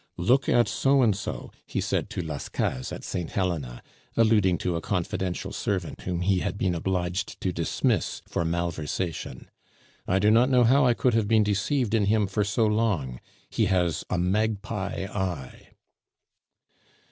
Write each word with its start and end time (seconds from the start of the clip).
"Look 0.17 0.49
at 0.49 0.67
So 0.67 1.03
and 1.03 1.15
so," 1.15 1.51
he 1.67 1.79
said 1.79 2.09
to 2.09 2.21
Las 2.23 2.49
Cases 2.49 2.91
at 2.91 3.03
Saint 3.03 3.33
Helena, 3.33 3.83
alluding 4.17 4.57
to 4.57 4.75
a 4.75 4.81
confidential 4.81 5.53
servant 5.53 6.01
whom 6.01 6.21
he 6.21 6.39
had 6.39 6.57
been 6.57 6.73
obliged 6.73 7.39
to 7.41 7.51
dismiss 7.53 8.23
for 8.27 8.43
malversation. 8.43 9.47
"I 10.07 10.17
do 10.17 10.31
not 10.31 10.49
know 10.49 10.63
how 10.63 10.87
I 10.87 10.95
could 10.95 11.13
have 11.13 11.27
been 11.27 11.43
deceived 11.43 11.93
in 11.93 12.05
him 12.05 12.25
for 12.25 12.43
so 12.43 12.65
long; 12.65 13.19
he 13.51 13.65
has 13.65 14.03
a 14.09 14.17
magpie 14.17 15.05
eye." 15.13 15.67